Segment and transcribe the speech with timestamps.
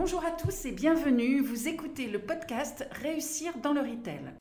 [0.00, 1.40] Bonjour à tous et bienvenue.
[1.40, 4.32] Vous écoutez le podcast Réussir dans le retail.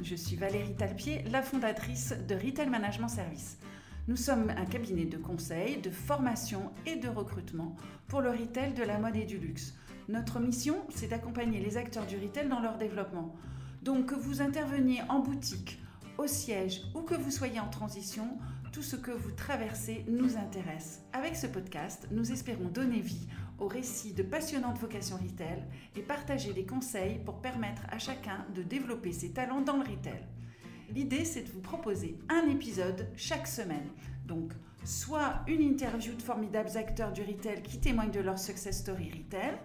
[0.00, 3.58] Je suis Valérie Talpier, la fondatrice de Retail Management Service.
[4.08, 7.76] Nous sommes un cabinet de conseil, de formation et de recrutement
[8.08, 9.74] pour le retail de la mode et du luxe.
[10.08, 13.36] Notre mission, c'est d'accompagner les acteurs du retail dans leur développement.
[13.82, 15.80] Donc que vous interveniez en boutique,
[16.18, 18.36] au siège ou que vous soyez en transition,
[18.72, 21.02] tout ce que vous traversez nous intéresse.
[21.12, 23.28] Avec ce podcast, nous espérons donner vie
[23.58, 25.62] aux récits de passionnantes vocations retail
[25.94, 30.26] et partager des conseils pour permettre à chacun de développer ses talents dans le retail.
[30.90, 33.88] L'idée, c'est de vous proposer un épisode chaque semaine.
[34.26, 34.52] Donc,
[34.84, 39.58] soit une interview de formidables acteurs du retail qui témoignent de leur success story retail,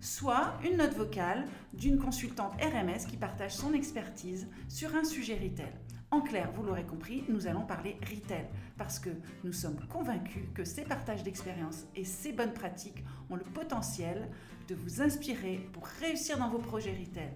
[0.00, 5.72] soit une note vocale d'une consultante RMS qui partage son expertise sur un sujet retail.
[6.14, 8.46] En clair, vous l'aurez compris, nous allons parler retail
[8.78, 9.10] parce que
[9.42, 14.30] nous sommes convaincus que ces partages d'expériences et ces bonnes pratiques ont le potentiel
[14.68, 17.32] de vous inspirer pour réussir dans vos projets retail.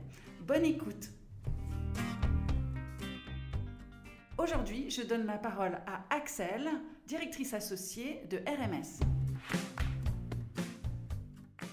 [0.46, 1.10] Bonne écoute
[4.38, 6.68] Aujourd'hui, je donne la parole à Axel,
[7.08, 9.17] directrice associée de RMS.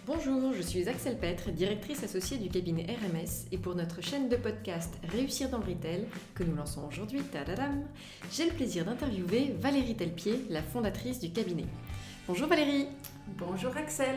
[0.05, 4.35] Bonjour, je suis Axel Petre, directrice associée du cabinet RMS et pour notre chaîne de
[4.35, 7.21] podcast Réussir dans le retail que nous lançons aujourd'hui,
[8.31, 11.65] j'ai le plaisir d'interviewer Valérie Telpier, la fondatrice du cabinet.
[12.27, 12.87] Bonjour Valérie.
[13.29, 14.15] Bonjour Axel.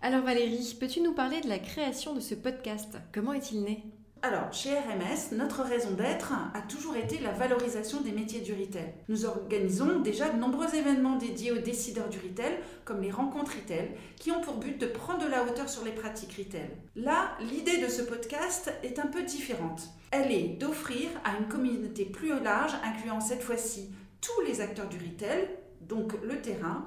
[0.00, 2.96] Alors Valérie, peux-tu nous parler de la création de ce podcast?
[3.12, 3.82] Comment est-il né?
[4.22, 8.92] Alors, chez RMS, notre raison d'être a toujours été la valorisation des métiers du retail.
[9.08, 13.92] Nous organisons déjà de nombreux événements dédiés aux décideurs du retail, comme les rencontres retail,
[14.16, 16.68] qui ont pour but de prendre de la hauteur sur les pratiques retail.
[16.96, 19.88] Là, l'idée de ce podcast est un peu différente.
[20.10, 23.88] Elle est d'offrir à une communauté plus large, incluant cette fois-ci
[24.20, 25.48] tous les acteurs du retail,
[25.80, 26.84] donc le terrain,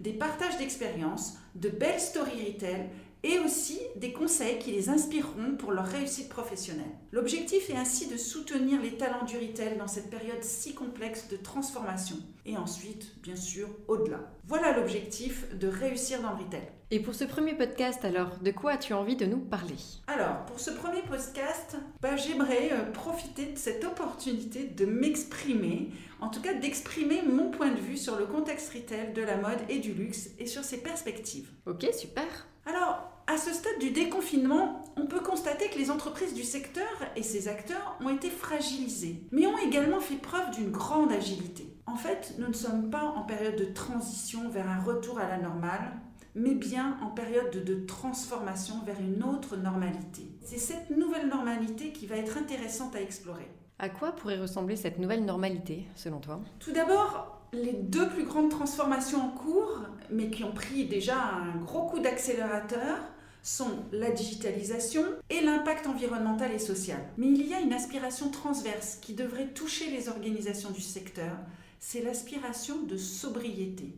[0.00, 2.88] des partages d'expériences, de belles stories retail
[3.22, 6.84] et aussi des conseils qui les inspireront pour leur réussite professionnelle.
[7.12, 11.36] L'objectif est ainsi de soutenir les talents du retail dans cette période si complexe de
[11.36, 12.16] transformation
[12.46, 14.20] et ensuite, bien sûr, au-delà.
[14.46, 16.68] Voilà l'objectif de réussir dans le retail.
[16.92, 19.76] Et pour ce premier podcast, alors, de quoi as-tu envie de nous parler?
[20.08, 26.30] Alors, pour ce premier podcast, bah, j'aimerais euh, profiter de cette opportunité de m'exprimer, en
[26.30, 29.78] tout cas d'exprimer mon point de vue sur le contexte retail de la mode et
[29.78, 31.48] du luxe et sur ses perspectives.
[31.66, 32.48] Ok, super.
[32.66, 37.22] Alors, à ce stade du déconfinement, on peut constater que les entreprises du secteur et
[37.22, 41.76] ses acteurs ont été fragilisés, mais ont également fait preuve d'une grande agilité.
[41.86, 45.38] En fait, nous ne sommes pas en période de transition vers un retour à la
[45.38, 45.92] normale,
[46.34, 50.22] mais bien en période de transformation vers une autre normalité.
[50.42, 53.48] C'est cette nouvelle normalité qui va être intéressante à explorer.
[53.78, 56.40] À quoi pourrait ressembler cette nouvelle normalité, selon toi?
[56.58, 61.56] Tout d'abord, les deux plus grandes transformations en cours, mais qui ont pris déjà un
[61.58, 62.98] gros coup d'accélérateur,
[63.42, 67.00] sont la digitalisation et l'impact environnemental et social.
[67.16, 71.36] Mais il y a une aspiration transverse qui devrait toucher les organisations du secteur,
[71.78, 73.94] c'est l'aspiration de sobriété.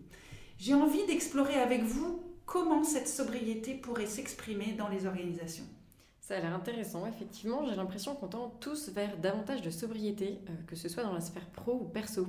[0.59, 5.65] J'ai envie d'explorer avec vous comment cette sobriété pourrait s'exprimer dans les organisations.
[6.21, 7.67] Ça a l'air intéressant, effectivement.
[7.67, 11.21] J'ai l'impression qu'on tend tous vers davantage de sobriété, euh, que ce soit dans la
[11.21, 12.29] sphère pro ou perso.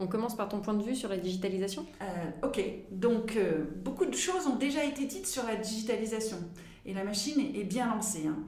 [0.00, 1.84] On commence par ton point de vue sur la digitalisation?
[2.00, 6.38] Euh, Ok, donc euh, beaucoup de choses ont déjà été dites sur la digitalisation
[6.86, 8.26] et la machine est, bien lancée.
[8.26, 8.38] Hein.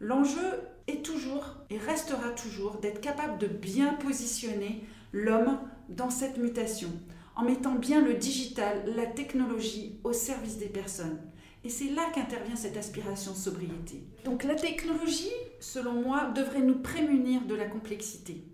[0.00, 5.58] L'enjeu est toujours et restera toujours d'être capable de bien positionner l'homme
[5.88, 6.90] dans cette mutation,
[7.34, 11.18] en mettant bien le digital, la technologie au service des personnes.
[11.64, 14.04] Et c'est là qu'intervient cette aspiration sobriété.
[14.24, 18.44] Donc la technologie, selon moi, devrait nous prémunir de la complexité.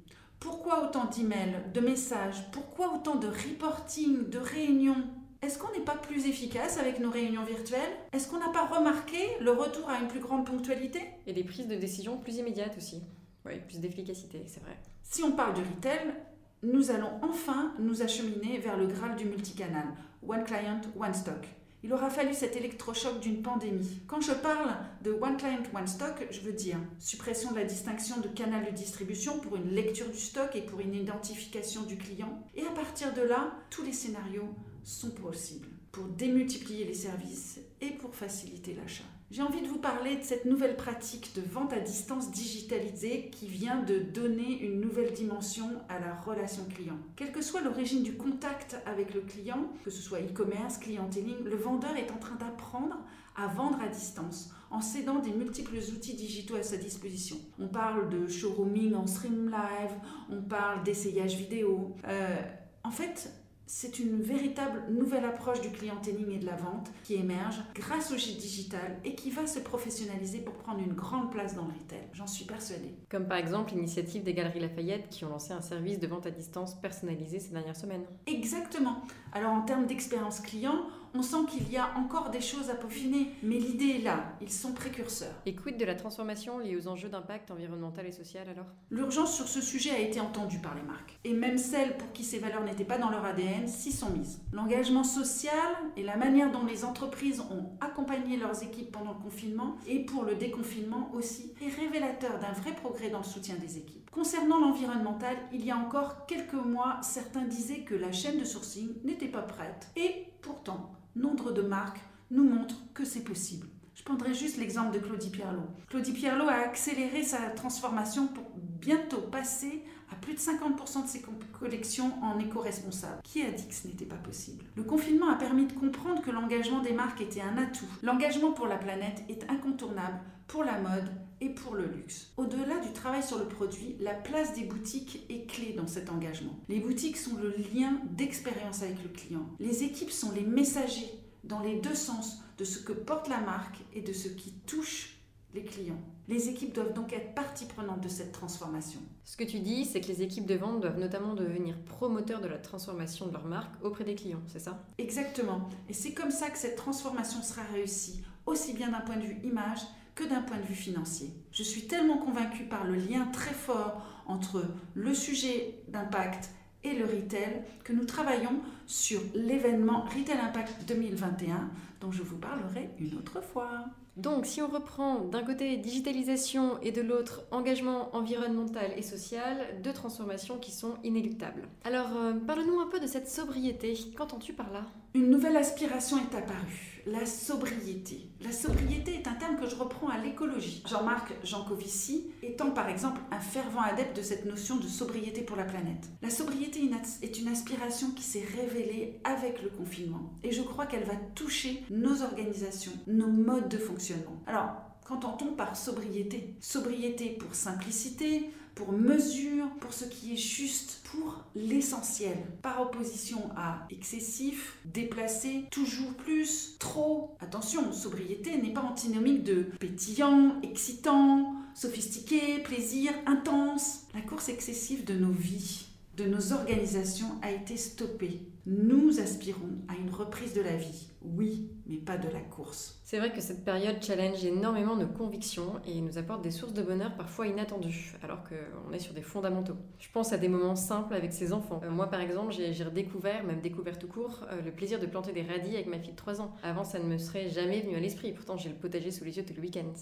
[0.44, 2.44] Pourquoi autant d'emails, de messages?
[2.52, 5.02] Pourquoi autant de reporting, de réunions?
[5.40, 7.80] Est-ce qu'on n'est pas plus efficace avec nos réunions virtuelles?
[8.12, 11.00] Est-ce qu'on n'a pas remarqué le retour à une plus grande ponctualité?
[11.26, 13.02] Et des prises de décision plus immédiates aussi.
[13.46, 14.76] Oui, plus d'efficacité, c'est vrai.
[15.02, 16.14] Si on parle du retail,
[16.62, 19.94] nous allons enfin nous acheminer vers le Graal du multicanal.
[20.28, 21.48] One client, one stock.
[21.84, 24.00] Il aura fallu cet électrochoc d'une pandémie.
[24.06, 28.20] Quand je parle de One Client, One Stock, je veux dire suppression de la distinction
[28.22, 32.42] de canal de distribution pour une lecture du stock et pour une identification du client.
[32.54, 34.48] Et à partir de là, tous les scénarios
[34.82, 39.04] sont possibles pour démultiplier les services et pour faciliter l'achat.
[39.34, 43.48] J'ai envie de vous parler de cette nouvelle pratique de vente à distance digitalisée qui
[43.48, 46.94] vient de donner une nouvelle dimension à la relation client.
[47.16, 51.56] Quelle que soit l'origine du contact avec le client, que ce soit e-commerce, clienteling, le
[51.56, 52.96] vendeur est en train d'apprendre
[53.34, 57.36] à vendre à distance en cédant des multiples outils digitaux à sa disposition.
[57.58, 59.90] On parle de showrooming en stream live,
[60.30, 61.96] on parle d'essayage vidéo.
[62.06, 62.36] Euh,
[62.84, 63.32] en fait,
[63.66, 68.16] c'est une véritable nouvelle approche du clienteling et de la vente qui émerge grâce au
[68.16, 72.06] digital et qui va se professionnaliser pour prendre une grande place dans le retail.
[72.12, 72.94] J'en suis persuadée.
[73.08, 76.30] Comme par exemple l'initiative des Galeries Lafayette qui ont lancé un service de vente à
[76.30, 78.04] distance personnalisé ces dernières semaines.
[78.26, 79.02] Exactement.
[79.32, 83.30] Alors en termes d'expérience client, on sent qu'il y a encore des choses à peaufiner,
[83.42, 85.34] mais l'idée est là, ils sont précurseurs.
[85.46, 88.66] Et quid de la transformation liée aux enjeux d'impact environnemental et social alors?
[88.90, 91.18] L'urgence sur ce sujet a été entendue par les marques.
[91.24, 94.40] Et même celles pour qui ces valeurs n'étaient pas dans leur ADN s'y sont mises.
[94.52, 95.52] L'engagement social
[95.96, 100.24] et la manière dont les entreprises ont accompagné leurs équipes pendant le confinement et pour
[100.24, 104.10] le déconfinement aussi est révélateur d'un vrai progrès dans le soutien des équipes.
[104.10, 108.94] Concernant l'environnemental, il y a encore quelques mois, certains disaient que la chaîne de sourcing
[109.02, 109.88] n'était pas prête.
[109.96, 112.00] Et pourtant, nombre de marques
[112.30, 113.66] nous montrent que c'est possible.
[113.94, 115.68] Je prendrai juste l'exemple de Claudie Pierlot.
[115.88, 121.22] Claudie Pierlot a accéléré sa transformation pour bientôt passer à plus de 50% de ses
[121.58, 123.22] collections en éco-responsable.
[123.22, 124.64] Qui a dit que ce n'était pas possible?
[124.76, 127.86] Le confinement a permis de comprendre que l'engagement des marques était un atout.
[128.02, 131.08] L'engagement pour la planète est incontournable pour la mode
[131.44, 132.32] et pour le luxe.
[132.36, 136.58] Au-delà du travail sur le produit, la place des boutiques est clé dans cet engagement.
[136.68, 139.46] Les boutiques sont le lien d'expérience avec le client.
[139.60, 141.10] Les équipes sont les messagers
[141.44, 145.18] dans les deux sens de ce que porte la marque et de ce qui touche
[145.52, 146.00] les clients.
[146.26, 149.00] Les équipes doivent donc être partie prenante de cette transformation.
[149.24, 152.48] Ce que tu dis, c'est que les équipes de vente doivent notamment devenir promoteurs de
[152.48, 154.82] la transformation de leur marque auprès des clients, c'est ça?
[154.98, 155.68] Exactement.
[155.88, 159.38] Et c'est comme ça que cette transformation sera réussie, aussi bien d'un point de vue
[159.44, 159.80] image
[160.14, 161.30] que d'un point de vue financier.
[161.52, 164.64] Je suis tellement convaincue par le lien très fort entre
[164.94, 166.50] le sujet d'impact
[166.84, 171.70] et le retail que nous travaillons sur l'événement Retail Impact 2021
[172.00, 173.86] dont je vous parlerai une autre fois.
[174.16, 179.92] Donc, si on reprend d'un côté digitalisation et de l'autre engagement environnemental et social, deux
[179.92, 181.66] transformations qui sont inéluctables.
[181.84, 183.94] Alors, euh, parle-nous un peu de cette sobriété.
[184.16, 184.84] Qu'entends-tu par là?
[185.16, 188.30] Une nouvelle aspiration est apparue, la sobriété.
[188.40, 190.82] La sobriété est un terme que je reprends à l'écologie.
[190.88, 195.62] Jean-Marc Jancovici étant par exemple un fervent adepte de cette notion de sobriété pour la
[195.62, 196.10] planète.
[196.20, 196.80] La sobriété
[197.22, 201.84] est une aspiration qui s'est révélée avec le confinement et je crois qu'elle va toucher
[201.90, 204.72] nos organisations, nos modes de fonctionnement alors,
[205.06, 212.36] qu'entend-on par sobriété Sobriété pour simplicité, pour mesure, pour ce qui est juste, pour l'essentiel,
[212.62, 217.36] par opposition à excessif, déplacé, toujours plus, trop.
[217.40, 224.06] Attention, sobriété n'est pas antinomique de pétillant, excitant, sophistiqué, plaisir, intense.
[224.14, 225.86] La course excessive de nos vies,
[226.16, 228.40] de nos organisations a été stoppée.
[228.66, 232.98] Nous aspirons à une reprise de la vie, oui, mais pas de la course.
[233.04, 236.80] C'est vrai que cette période challenge énormément nos convictions et nous apporte des sources de
[236.80, 239.76] bonheur parfois inattendues, alors qu'on est sur des fondamentaux.
[239.98, 241.82] Je pense à des moments simples avec ses enfants.
[241.84, 245.32] Euh, moi, par exemple, j'ai redécouvert, même découvert tout court, euh, le plaisir de planter
[245.32, 246.54] des radis avec ma fille de 3 ans.
[246.62, 248.32] Avant, ça ne me serait jamais venu à l'esprit.
[248.32, 249.92] Pourtant, j'ai le potager sous les yeux tout le week-end.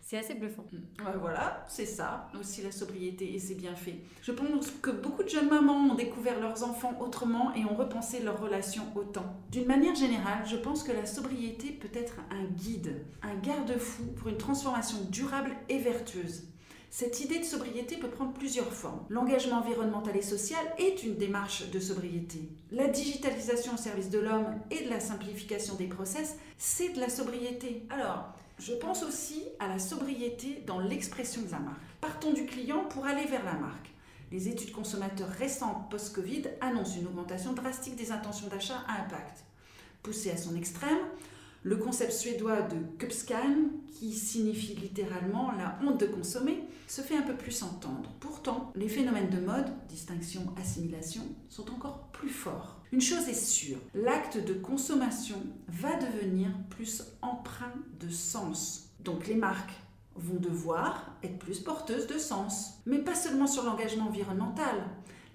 [0.00, 0.64] C'est assez bluffant.
[0.72, 1.18] Mm.
[1.20, 3.96] voilà, c'est ça, aussi la sobriété, et c'est bien fait.
[4.22, 8.05] Je pense que beaucoup de jeunes mamans ont découvert leurs enfants autrement et ont repensé
[8.22, 9.26] leur relation autant.
[9.50, 14.28] D'une manière générale, je pense que la sobriété peut être un guide, un garde-fou pour
[14.28, 16.44] une transformation durable et vertueuse.
[16.90, 19.04] Cette idée de sobriété peut prendre plusieurs formes.
[19.10, 22.48] L'engagement environnemental et social est une démarche de sobriété.
[22.70, 27.08] La digitalisation au service de l'homme et de la simplification des process, c'est de la
[27.08, 27.82] sobriété.
[27.90, 31.80] Alors, je pense aussi à la sobriété dans l'expression de la marque.
[32.00, 33.90] Partons du client pour aller vers la marque.
[34.32, 39.44] Les études consommateurs récentes post-Covid annoncent une augmentation drastique des intentions d'achat à impact.
[40.02, 40.98] Poussé à son extrême,
[41.62, 47.22] le concept suédois de Kupskan, qui signifie littéralement la honte de consommer, se fait un
[47.22, 48.12] peu plus entendre.
[48.20, 52.80] Pourtant, les phénomènes de mode, distinction, assimilation, sont encore plus forts.
[52.92, 58.90] Une chose est sûre, l'acte de consommation va devenir plus empreint de sens.
[59.00, 59.74] Donc les marques
[60.18, 62.80] vont devoir être plus porteuses de sens.
[62.86, 64.84] Mais pas seulement sur l'engagement environnemental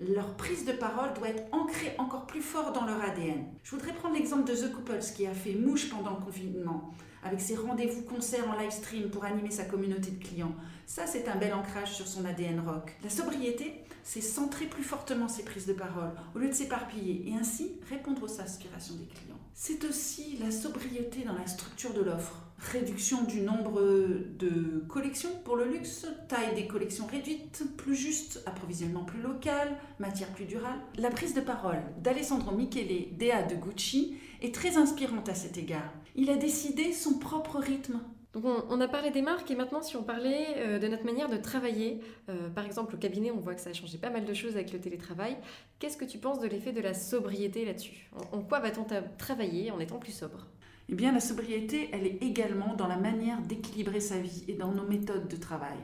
[0.01, 3.45] leur prise de parole doit être ancrée encore plus fort dans leur ADN.
[3.63, 6.91] Je voudrais prendre l'exemple de The Couples qui a fait mouche pendant le confinement,
[7.23, 10.55] avec ses rendez-vous concerts en live stream pour animer sa communauté de clients.
[10.85, 12.93] Ça, c'est un bel ancrage sur son ADN rock.
[13.03, 17.35] La sobriété, c'est centrer plus fortement ses prises de parole, au lieu de s'éparpiller, et
[17.35, 19.39] ainsi répondre aux aspirations des clients.
[19.53, 25.55] C'est aussi la sobriété dans la structure de l'offre réduction du nombre de collections pour
[25.55, 30.79] le luxe, taille des collections réduites, plus juste, approvisionnement plus local, matière plus durable.
[30.97, 35.91] La prise de parole d'Alessandro Michele, DA de Gucci, est très inspirante à cet égard.
[36.15, 37.99] Il a décidé son propre rythme.
[38.33, 41.27] Donc on, a parlé des marques et maintenant si on parlait euh, de notre manière
[41.27, 41.99] de travailler,
[42.29, 44.55] euh, par exemple au cabinet on voit que ça a changé pas mal de choses
[44.55, 45.35] avec le télétravail,
[45.79, 48.09] qu'est-ce que tu penses de l'effet de la sobriété là-dessus?
[48.31, 48.85] En, quoi va-t-on
[49.17, 50.47] travailler en étant plus sobre?
[50.87, 54.71] Eh bien la sobriété elle est également dans la manière d'équilibrer sa vie et dans
[54.71, 55.77] nos méthodes de travail.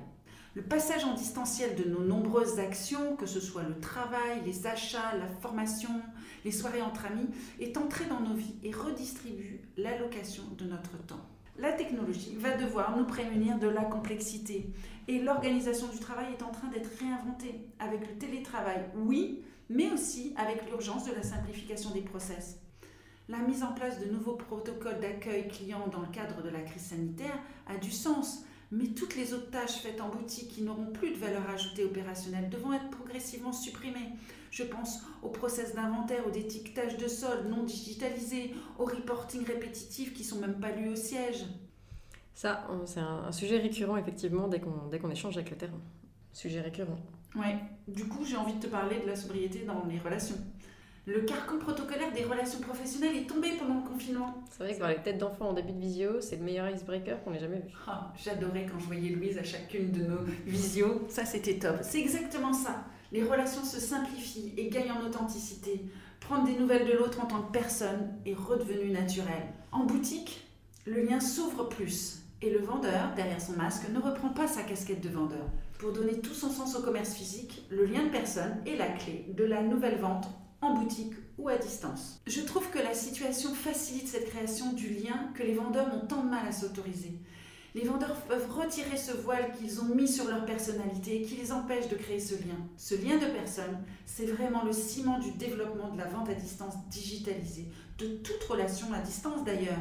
[0.57, 5.15] Le passage en distanciel de nos nombreuses actions, que ce soit le travail, les achats,
[5.15, 6.01] la formation,
[6.43, 11.23] les soirées entre amis, est entré dans nos vies et redistribue l'allocation de notre temps
[11.59, 14.69] la technologie va devoir nous prémunir de la complexité.
[15.07, 20.35] Et l'organisation du travail est en train d'être réinventée avec le télétravail, oui, mais aussi
[20.37, 22.59] avec l'urgence de la simplification des process.
[23.27, 26.83] La mise en place de nouveaux protocoles d'accueil client dans le cadre de la crise
[26.83, 31.11] sanitaire a du sens, mais toutes les autres tâches faites en boutique qui n'auront plus
[31.11, 34.11] de valeur ajoutée opérationnelle devront être progressivement supprimées.
[34.51, 40.23] Je pense au process d'inventaire ou d'étiquetage de sol non digitalisé, au reporting répétitif qui
[40.23, 41.45] sont même pas lus au siège.
[42.33, 45.81] Ça, c'est un, sujet récurrent effectivement dès qu'on dès qu'on échange avec le terrain.
[46.33, 46.99] Sujet récurrent.
[47.35, 47.57] Ouais.
[47.87, 50.37] Du coup, j'ai envie de te parler de la sobriété dans les relations.
[51.07, 54.43] Le carcan protocolaire des relations professionnelles est tombé pendant le confinement.
[54.51, 57.23] C'est vrai que voir les têtes d'enfants en début de visio, c'est le meilleur icebreaker
[57.23, 57.73] qu'on ait jamais vu.
[57.87, 61.05] Ah, j'adorais quand je voyais Louise à chacune de nos visios.
[61.07, 61.77] Ça, c'était top.
[61.81, 62.83] C'est exactement ça.
[63.13, 65.85] Les relations se simplifient et gagnent en authenticité.
[66.19, 69.43] Prendre des nouvelles de l'autre en tant que personne est redevenu naturel.
[69.71, 70.45] En boutique,
[70.85, 74.99] le lien s'ouvre plus et le vendeur, derrière son masque, ne reprend pas sa casquette
[74.99, 75.45] de vendeur.
[75.79, 79.25] Pour donner tout son sens au commerce physique, le lien de personne est la clé
[79.29, 80.27] de la nouvelle vente
[80.61, 82.19] en boutique ou à distance.
[82.25, 86.23] Je trouve que la situation facilite cette création du lien que les vendeurs ont tant
[86.23, 87.13] de mal à s'autoriser.
[87.75, 91.51] Les vendeurs peuvent retirer ce voile qu'ils ont mis sur leur personnalité et qui les
[91.51, 92.57] empêche de créer ce lien.
[92.75, 96.73] Ce lien de personne, c'est vraiment le ciment du développement de la vente à distance
[96.89, 97.67] digitalisée,
[97.99, 99.77] de toute relation à distance d'ailleurs.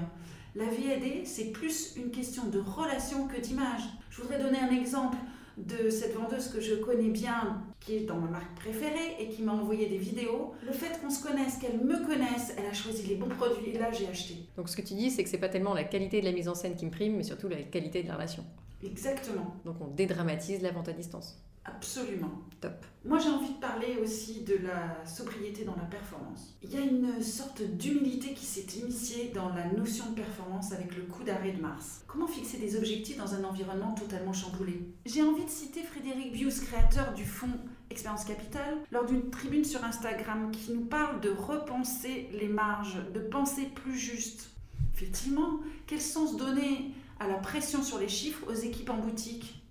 [0.55, 3.83] La VAD, c'est plus une question de relation que d'image.
[4.11, 5.17] Je voudrais donner un exemple
[5.57, 9.43] de cette vendeuse que je connais bien, qui est dans ma marque préférée et qui
[9.43, 10.53] m'a envoyé des vidéos.
[10.65, 13.79] Le fait qu'on se connaisse, qu'elle me connaisse, elle a choisi les bons produits et
[13.79, 14.35] là j'ai acheté.
[14.57, 16.49] Donc ce que tu dis, c'est que c'est pas tellement la qualité de la mise
[16.49, 18.45] en scène qui me prime, mais surtout la qualité de la relation.
[18.85, 19.57] Exactement.
[19.65, 21.43] Donc on dédramatise la vente à distance.
[21.67, 22.43] Absolument.
[22.61, 22.87] Top.
[23.05, 26.57] Moi, j'ai envie de parler aussi de la sobriété dans la performance.
[26.63, 30.97] Il y a une sorte d'humilité qui s'est initiée dans la notion de performance avec
[30.97, 32.03] le coup d'arrêt de Mars.
[32.07, 34.81] Comment fixer des objectifs dans un environnement totalement chamboulé?
[35.05, 37.59] J'ai envie de citer Frédéric Bius, créateur du fonds
[37.91, 43.21] Expérience Capital, lors d'une tribune sur Instagram qui nous parle de repenser les marges, de
[43.21, 44.51] penser plus juste.
[44.95, 49.63] Effectivement, quel sens donner à la pression sur les chiffres aux équipes en boutique?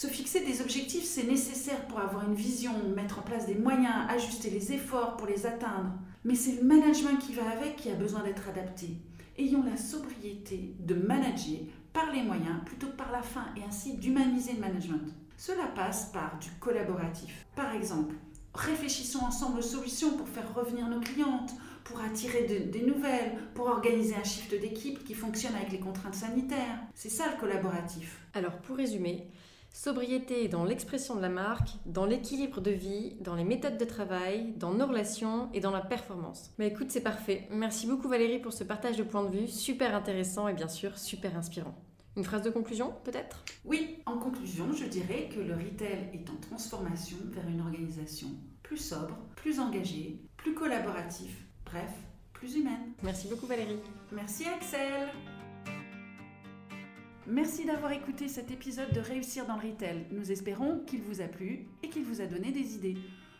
[0.00, 4.08] Se fixer des objectifs, c'est nécessaire pour avoir une vision, mettre en place des moyens,
[4.08, 5.92] ajuster les efforts pour les atteindre.
[6.24, 8.96] Mais c'est le management qui va avec qui a besoin d'être adapté.
[9.36, 11.58] Ayons la sobriété de manager
[11.92, 15.12] par les moyens plutôt que par la fin et ainsi d'humaniser le management.
[15.36, 17.44] Cela passe par du collaboratif.
[17.54, 18.14] Par exemple,
[18.54, 21.52] réfléchissons ensemble aux solutions pour faire revenir nos clientes,
[21.84, 26.78] pour attirer des nouvelles, pour organiser un shift d'équipe qui fonctionne avec les contraintes sanitaires.
[26.94, 28.22] C'est ça le collaboratif.
[28.32, 29.26] Alors pour résumer,
[29.72, 34.52] Sobriété dans l'expression de la marque, dans l'équilibre de vie, dans les méthodes de travail,
[34.56, 36.50] dans nos relations et dans la performance.
[36.58, 37.46] Mais écoute, c'est parfait.
[37.50, 40.98] Merci beaucoup Valérie pour ce partage de points de vue, super intéressant et bien sûr
[40.98, 41.74] super inspirant.
[42.16, 43.44] Une phrase de conclusion, peut-être?
[43.64, 48.28] Oui, en conclusion, je dirais que le retail est en transformation vers une organisation
[48.62, 51.92] plus sobre, plus engagée, plus collaborative, bref,
[52.32, 52.92] plus humaine.
[53.02, 53.78] Merci beaucoup Valérie.
[54.12, 55.08] Merci Axel.
[57.30, 60.04] Merci d'avoir écouté cet épisode de Réussir dans le Retail.
[60.10, 62.96] Nous espérons qu'il vous a plu et qu'il vous a donné des idées.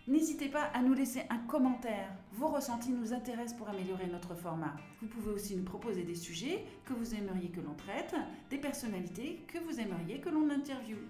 [0.06, 2.12] N'hésitez pas à nous laisser un commentaire.
[2.35, 4.76] Vos ressentis nous intéressent pour améliorer notre format.
[5.02, 8.14] Vous pouvez aussi nous proposer des sujets que vous aimeriez que l'on traite,
[8.49, 11.09] des personnalités que vous aimeriez que l'on interviewe.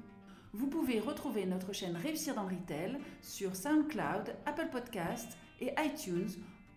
[0.55, 6.31] Vous pouvez retrouver notre chaîne Réussir dans le Retail sur SoundCloud, Apple Podcasts et iTunes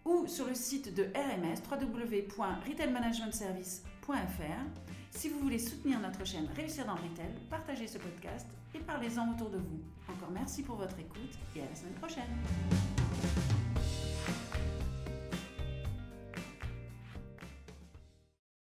[0.03, 1.62] ou sur le site de RMS
[5.12, 9.33] si vous voulez soutenir notre chaîne Réussir dans le Retail, partagez ce podcast et parlez-en
[9.33, 9.79] autour de vous.
[10.10, 13.62] Encore merci pour votre écoute et à la semaine prochaine.